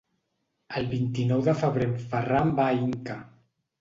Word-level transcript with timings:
El 0.79 0.87
vint-i-nou 0.93 1.45
de 1.49 1.55
febrer 1.59 1.91
en 1.91 1.95
Ferran 2.15 2.55
va 2.61 2.67
a 2.71 2.79
Inca. 2.87 3.19